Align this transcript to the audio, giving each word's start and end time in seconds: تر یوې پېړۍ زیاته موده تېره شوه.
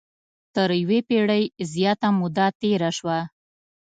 تر 0.55 0.69
یوې 0.81 0.99
پېړۍ 1.07 1.43
زیاته 1.73 2.07
موده 2.19 2.45
تېره 2.61 2.89
شوه. 2.97 3.19